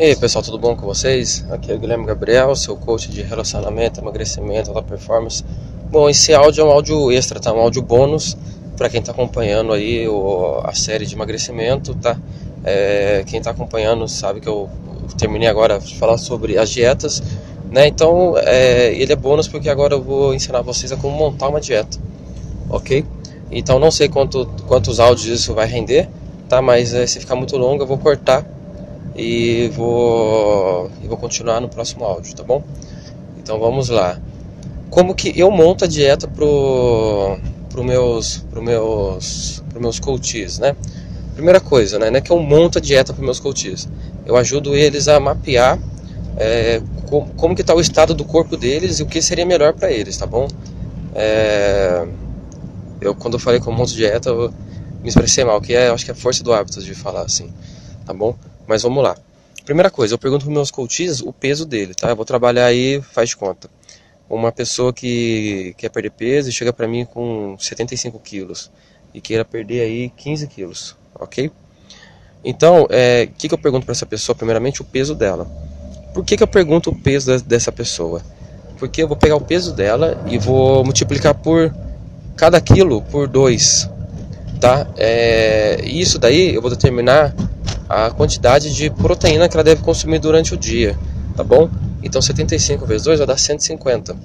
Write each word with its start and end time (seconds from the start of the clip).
E 0.00 0.04
aí 0.04 0.14
pessoal, 0.14 0.44
tudo 0.44 0.56
bom 0.60 0.76
com 0.76 0.86
vocês? 0.86 1.44
Aqui 1.50 1.72
é 1.72 1.74
o 1.74 1.78
Guilherme 1.80 2.06
Gabriel, 2.06 2.54
seu 2.54 2.76
coach 2.76 3.10
de 3.10 3.20
relacionamento, 3.20 3.98
emagrecimento, 3.98 4.70
alta 4.70 4.80
performance. 4.80 5.44
Bom, 5.90 6.08
esse 6.08 6.32
áudio 6.32 6.62
é 6.62 6.64
um 6.64 6.70
áudio 6.70 7.10
extra, 7.10 7.40
tá? 7.40 7.52
Um 7.52 7.58
áudio 7.58 7.82
bônus 7.82 8.36
para 8.76 8.88
quem 8.88 9.00
está 9.00 9.10
acompanhando 9.10 9.72
aí 9.72 10.06
o, 10.06 10.60
a 10.62 10.72
série 10.72 11.04
de 11.04 11.16
emagrecimento, 11.16 11.96
tá? 11.96 12.16
É, 12.64 13.24
quem 13.26 13.40
está 13.40 13.50
acompanhando 13.50 14.06
sabe 14.06 14.40
que 14.40 14.48
eu, 14.48 14.70
terminei 15.18 15.48
agora 15.48 15.80
de 15.80 15.98
falar 15.98 16.16
sobre 16.16 16.56
as 16.56 16.70
dietas, 16.70 17.20
né? 17.68 17.88
Então 17.88 18.34
é, 18.38 18.94
ele 18.94 19.12
é 19.12 19.16
bônus 19.16 19.48
porque 19.48 19.68
agora 19.68 19.94
eu 19.94 20.00
vou 20.00 20.32
ensinar 20.32 20.62
vocês 20.62 20.92
a 20.92 20.96
como 20.96 21.16
montar 21.16 21.48
uma 21.48 21.60
dieta, 21.60 21.98
ok? 22.70 23.04
Então 23.50 23.80
não 23.80 23.90
sei 23.90 24.08
quanto, 24.08 24.46
quantos 24.68 25.00
áudios 25.00 25.40
isso 25.40 25.54
vai 25.54 25.66
render, 25.66 26.08
tá? 26.48 26.62
Mas 26.62 26.94
é, 26.94 27.04
se 27.04 27.18
ficar 27.18 27.34
muito 27.34 27.56
longo 27.56 27.82
eu 27.82 27.86
vou 27.88 27.98
cortar 27.98 28.57
e 29.18 29.68
vou, 29.74 30.88
e 31.02 31.08
vou 31.08 31.16
continuar 31.16 31.60
no 31.60 31.68
próximo 31.68 32.04
áudio, 32.04 32.36
tá 32.36 32.44
bom? 32.44 32.62
Então 33.36 33.58
vamos 33.58 33.88
lá. 33.88 34.16
Como 34.90 35.12
que 35.12 35.38
eu 35.38 35.50
monto 35.50 35.84
a 35.84 35.88
dieta 35.88 36.28
pro, 36.28 37.36
pro 37.68 37.82
meus, 37.82 38.38
pro 38.48 38.62
meus, 38.62 39.62
pro 39.70 39.80
meus 39.80 39.98
coaches, 39.98 40.60
né? 40.60 40.76
Primeira 41.34 41.60
coisa, 41.60 41.98
né, 41.98 42.10
não 42.10 42.18
é 42.18 42.20
que 42.20 42.30
eu 42.30 42.38
monto 42.38 42.78
a 42.78 42.80
dieta 42.80 43.12
para 43.12 43.24
meus 43.24 43.40
coaches. 43.40 43.88
Eu 44.24 44.36
ajudo 44.36 44.74
eles 44.76 45.08
a 45.08 45.18
mapear 45.18 45.78
é, 46.36 46.80
como, 47.08 47.26
como 47.34 47.54
que 47.56 47.62
está 47.62 47.74
o 47.74 47.80
estado 47.80 48.14
do 48.14 48.24
corpo 48.24 48.56
deles 48.56 49.00
e 49.00 49.02
o 49.02 49.06
que 49.06 49.20
seria 49.20 49.44
melhor 49.44 49.72
para 49.72 49.90
eles, 49.90 50.16
tá 50.16 50.26
bom? 50.26 50.46
É, 51.14 52.06
eu 53.00 53.14
quando 53.14 53.34
eu 53.34 53.40
falei 53.40 53.60
que 53.60 53.66
eu 53.66 53.72
monto 53.72 53.92
dieta, 53.92 54.30
eu 54.30 54.52
me 55.02 55.08
expressei 55.08 55.44
mal, 55.44 55.60
que 55.60 55.74
é, 55.74 55.88
acho 55.88 56.04
que 56.04 56.10
é 56.12 56.14
a 56.14 56.16
força 56.16 56.44
do 56.44 56.52
hábito 56.52 56.80
de 56.82 56.94
falar 56.94 57.22
assim, 57.22 57.52
tá 58.04 58.14
bom? 58.14 58.34
Mas 58.68 58.82
vamos 58.82 59.02
lá. 59.02 59.16
Primeira 59.64 59.90
coisa, 59.90 60.12
eu 60.12 60.18
pergunto 60.18 60.44
para 60.44 60.52
meus 60.52 60.70
coaches 60.70 61.22
o 61.22 61.32
peso 61.32 61.64
dele, 61.64 61.94
tá? 61.94 62.10
Eu 62.10 62.16
vou 62.16 62.24
trabalhar 62.24 62.66
aí, 62.66 63.00
faz 63.00 63.30
de 63.30 63.36
conta. 63.36 63.70
Uma 64.28 64.52
pessoa 64.52 64.92
que 64.92 65.74
quer 65.78 65.88
perder 65.88 66.10
peso 66.10 66.50
e 66.50 66.52
chega 66.52 66.70
para 66.70 66.86
mim 66.86 67.06
com 67.06 67.56
75 67.58 68.18
quilos 68.18 68.70
e 69.14 69.22
queira 69.22 69.42
perder 69.42 69.80
aí 69.80 70.10
15 70.10 70.46
quilos, 70.48 70.96
ok? 71.18 71.50
Então, 72.44 72.82
o 72.82 72.86
é, 72.90 73.26
que, 73.26 73.48
que 73.48 73.54
eu 73.54 73.58
pergunto 73.58 73.86
para 73.86 73.92
essa 73.92 74.04
pessoa? 74.04 74.36
Primeiramente, 74.36 74.82
o 74.82 74.84
peso 74.84 75.14
dela. 75.14 75.46
Por 76.12 76.22
que, 76.22 76.36
que 76.36 76.42
eu 76.42 76.46
pergunto 76.46 76.90
o 76.90 76.94
peso 76.94 77.42
dessa 77.42 77.72
pessoa? 77.72 78.20
Porque 78.78 79.02
eu 79.02 79.08
vou 79.08 79.16
pegar 79.16 79.36
o 79.36 79.40
peso 79.40 79.72
dela 79.72 80.22
e 80.28 80.36
vou 80.36 80.84
multiplicar 80.84 81.34
por 81.34 81.74
cada 82.36 82.60
quilo 82.60 83.00
por 83.02 83.26
2, 83.26 83.88
tá? 84.60 84.86
É, 84.96 85.80
isso 85.84 86.18
daí 86.18 86.54
eu 86.54 86.60
vou 86.60 86.70
determinar 86.70 87.34
a 87.88 88.10
quantidade 88.10 88.74
de 88.74 88.90
proteína 88.90 89.48
que 89.48 89.56
ela 89.56 89.64
deve 89.64 89.82
consumir 89.82 90.18
durante 90.18 90.54
o 90.54 90.56
dia, 90.56 90.98
tá 91.36 91.42
bom? 91.42 91.70
Então 92.02 92.20
75 92.20 92.84
vezes 92.86 93.04
2 93.04 93.18
vai 93.18 93.26
dar 93.26 93.38
150, 93.38 94.16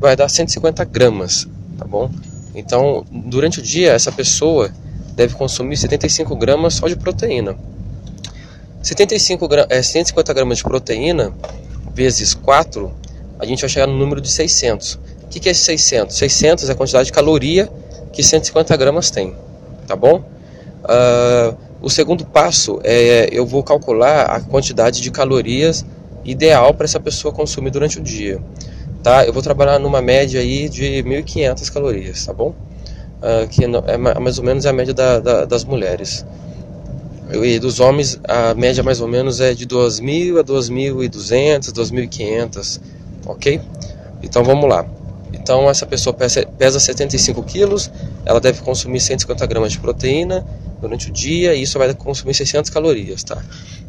vai 0.00 0.16
dar 0.16 0.28
150 0.28 0.84
gramas, 0.84 1.46
tá 1.76 1.84
bom? 1.84 2.10
Então 2.54 3.04
durante 3.10 3.60
o 3.60 3.62
dia 3.62 3.92
essa 3.92 4.10
pessoa 4.10 4.70
deve 5.14 5.34
consumir 5.34 5.76
75 5.76 6.34
gramas 6.36 6.74
só 6.74 6.88
de 6.88 6.96
proteína. 6.96 7.56
75 8.82 9.46
gra 9.48 9.66
é, 9.68 9.82
150 9.82 10.32
gramas 10.32 10.58
de 10.58 10.64
proteína 10.64 11.32
vezes 11.94 12.32
4, 12.32 12.90
a 13.38 13.44
gente 13.44 13.60
vai 13.60 13.68
chegar 13.68 13.86
no 13.86 13.98
número 13.98 14.20
de 14.20 14.30
600. 14.30 14.94
O 14.94 15.28
que, 15.28 15.40
que 15.40 15.48
é 15.48 15.54
600? 15.54 16.16
600 16.16 16.68
é 16.68 16.72
a 16.72 16.74
quantidade 16.74 17.06
de 17.06 17.12
caloria 17.12 17.68
que 18.12 18.22
150 18.22 18.76
gramas 18.76 19.10
tem, 19.10 19.34
tá 19.86 19.94
bom? 19.94 20.24
Uh, 20.84 21.67
o 21.80 21.88
segundo 21.88 22.24
passo 22.24 22.80
é 22.82 23.28
eu 23.30 23.46
vou 23.46 23.62
calcular 23.62 24.22
a 24.22 24.40
quantidade 24.40 25.00
de 25.00 25.10
calorias 25.10 25.84
ideal 26.24 26.74
para 26.74 26.84
essa 26.84 27.00
pessoa 27.00 27.32
consumir 27.32 27.70
durante 27.70 27.98
o 27.98 28.02
dia. 28.02 28.40
Tá? 29.02 29.24
Eu 29.24 29.32
vou 29.32 29.42
trabalhar 29.42 29.78
numa 29.78 30.02
média 30.02 30.40
aí 30.40 30.68
de 30.68 30.84
1.500 31.04 31.72
calorias, 31.72 32.26
tá 32.26 32.32
bom? 32.32 32.54
Uh, 33.18 33.48
que 33.48 33.64
é 33.64 33.96
mais 33.96 34.38
ou 34.38 34.44
menos 34.44 34.66
a 34.66 34.72
média 34.72 34.92
da, 34.92 35.20
da, 35.20 35.44
das 35.44 35.64
mulheres. 35.64 36.26
E 37.30 37.58
dos 37.58 37.78
homens, 37.78 38.18
a 38.26 38.54
média 38.54 38.82
mais 38.82 39.00
ou 39.00 39.08
menos 39.08 39.40
é 39.40 39.52
de 39.52 39.66
2.000 39.66 40.40
a 40.40 40.44
2.200, 40.44 41.72
2.500, 41.72 42.80
ok? 43.26 43.60
Então 44.22 44.42
vamos 44.42 44.68
lá. 44.68 44.86
Então 45.32 45.68
essa 45.68 45.86
pessoa 45.86 46.14
pesa, 46.14 46.46
pesa 46.58 46.80
75 46.80 47.42
quilos, 47.42 47.90
ela 48.24 48.40
deve 48.40 48.62
consumir 48.62 49.00
150 49.00 49.46
gramas 49.46 49.72
de 49.72 49.78
proteína, 49.78 50.44
durante 50.80 51.10
o 51.10 51.12
dia 51.12 51.54
e 51.54 51.62
isso 51.62 51.78
vai 51.78 51.92
consumir 51.94 52.34
600 52.34 52.70
calorias, 52.70 53.22
tá? 53.22 53.42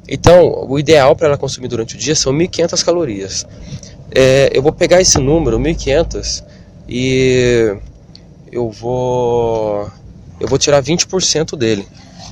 Então, 0.07 0.65
o 0.67 0.79
ideal 0.79 1.15
para 1.15 1.27
ela 1.27 1.37
consumir 1.37 1.67
durante 1.67 1.95
o 1.95 1.97
dia 1.97 2.15
são 2.15 2.33
1.500 2.33 2.83
calorias. 2.83 3.47
É, 4.11 4.49
eu 4.53 4.61
vou 4.61 4.71
pegar 4.71 4.99
esse 4.99 5.19
número, 5.19 5.59
1.500, 5.59 6.43
e 6.87 7.75
eu 8.51 8.71
vou 8.71 9.89
eu 10.39 10.47
vou 10.47 10.57
tirar 10.57 10.81
20% 10.81 11.55
dele, 11.55 11.85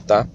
tá? 0.07 0.25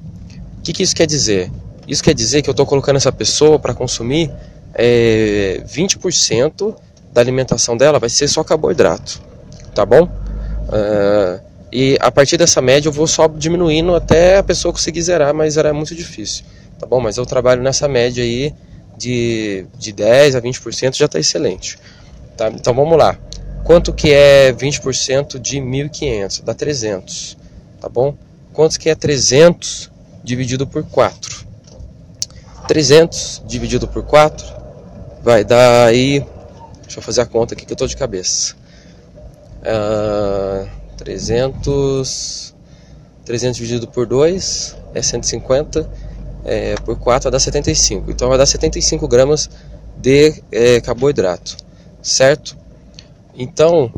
O 0.59 0.63
que, 0.63 0.73
que 0.73 0.83
isso 0.83 0.95
quer 0.95 1.07
dizer? 1.07 1.51
Isso 1.89 2.05
quer 2.05 2.15
dizer 2.15 2.43
que 2.43 2.49
eu 2.49 2.53
estou 2.53 2.67
colocando 2.67 2.97
essa 2.97 3.11
pessoa 3.11 3.59
para 3.59 3.75
consumir 3.75 4.31
é, 4.75 5.63
20% 5.67 6.75
da 7.13 7.21
alimentação 7.21 7.77
dela 7.77 7.99
vai 7.99 8.09
ser 8.09 8.29
só 8.29 8.45
carboidrato, 8.45 9.21
tá 9.75 9.85
bom? 9.85 10.05
Uh, 10.05 11.52
e 11.73 11.97
a 12.01 12.11
partir 12.11 12.37
dessa 12.37 12.61
média 12.61 12.89
eu 12.89 12.93
vou 12.93 13.07
só 13.07 13.27
diminuindo 13.27 13.95
até 13.95 14.37
a 14.37 14.43
pessoa 14.43 14.73
conseguir 14.73 15.01
zerar, 15.01 15.33
mas 15.33 15.57
era 15.57 15.73
muito 15.73 15.95
difícil. 15.95 16.45
Tá 16.79 16.85
bom? 16.85 17.01
Mas 17.01 17.17
eu 17.17 17.25
trabalho 17.25 17.63
nessa 17.63 17.89
média 17.89 18.23
aí 18.23 18.55
de, 18.99 19.65
de 19.79 19.91
10 19.93 20.37
a 20.37 20.43
20% 20.43 20.97
já 20.97 21.07
está 21.07 21.19
excelente. 21.19 21.79
Tá? 22.37 22.49
Então 22.49 22.75
vamos 22.75 22.99
lá. 22.99 23.17
Quanto 23.65 23.93
que 23.93 24.13
é 24.13 24.53
20% 24.53 25.39
de 25.39 25.59
1.500? 25.61 26.43
Dá 26.45 26.53
300. 26.53 27.39
Tá 27.81 27.89
bom? 27.89 28.15
Quanto 28.53 28.79
que 28.79 28.91
é 28.91 28.95
300 28.95 29.91
dividido 30.23 30.67
por 30.67 30.83
4? 30.85 31.47
300 32.69 33.43
dividido 33.47 33.89
por 33.89 34.03
4 34.03 34.45
vai 35.23 35.43
dar 35.43 35.87
aí. 35.87 36.23
Deixa 36.83 36.99
eu 36.99 37.03
fazer 37.03 37.23
a 37.23 37.27
conta 37.27 37.55
aqui 37.55 37.65
que 37.65 37.73
eu 37.73 37.75
estou 37.75 37.89
de 37.89 37.97
cabeça. 37.97 38.55
Uh, 39.63 40.82
300, 40.97 42.55
300 43.25 43.57
dividido 43.57 43.89
por 43.89 44.07
2 44.07 44.77
é 44.95 45.03
150, 45.03 45.89
é, 46.45 46.75
por 46.77 46.99
4 46.99 47.25
vai 47.25 47.33
dar 47.33 47.39
75. 47.39 48.11
Então 48.11 48.29
vai 48.29 48.39
dar 48.39 48.47
75 48.47 49.07
gramas 49.09 49.49
de 49.97 50.43
é, 50.51 50.81
carboidrato, 50.81 51.57
certo? 52.03 52.57
Então, 53.35 53.93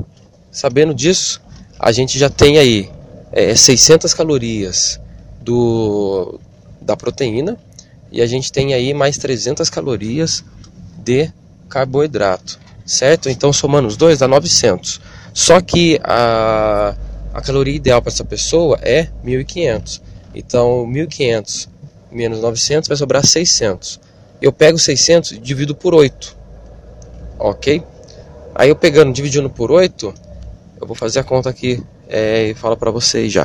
sabendo 0.50 0.94
disso, 0.94 1.40
a 1.78 1.90
gente 1.92 2.18
já 2.18 2.30
tem 2.30 2.58
aí 2.58 2.90
é, 3.32 3.54
600 3.54 4.14
calorias 4.14 5.00
do, 5.40 6.38
da 6.80 6.96
proteína 6.96 7.58
e 8.12 8.22
a 8.22 8.26
gente 8.26 8.52
tem 8.52 8.74
aí 8.74 8.94
mais 8.94 9.18
300 9.18 9.68
calorias 9.68 10.44
de 10.98 11.32
carboidrato, 11.68 12.58
certo? 12.86 13.28
Então 13.28 13.52
somando 13.52 13.88
os 13.88 13.96
dois 13.96 14.18
dá 14.18 14.28
900. 14.28 15.00
Só 15.34 15.60
que 15.60 16.00
a, 16.04 16.94
a 17.34 17.42
caloria 17.42 17.74
ideal 17.74 18.00
para 18.00 18.12
essa 18.12 18.24
pessoa 18.24 18.78
é 18.80 19.08
1.500. 19.24 20.00
Então, 20.32 20.86
1.500 20.86 21.68
menos 22.10 22.40
900 22.40 22.86
vai 22.86 22.96
sobrar 22.96 23.26
600. 23.26 24.00
Eu 24.40 24.52
pego 24.52 24.78
600 24.78 25.32
e 25.32 25.38
divido 25.38 25.74
por 25.74 25.92
8. 25.92 26.36
Ok? 27.36 27.82
Aí 28.54 28.68
eu 28.68 28.76
pegando, 28.76 29.12
dividindo 29.12 29.50
por 29.50 29.72
8, 29.72 30.14
eu 30.80 30.86
vou 30.86 30.94
fazer 30.94 31.18
a 31.18 31.24
conta 31.24 31.50
aqui 31.50 31.82
é, 32.08 32.50
e 32.50 32.54
falo 32.54 32.76
para 32.76 32.92
vocês 32.92 33.32
já. 33.32 33.44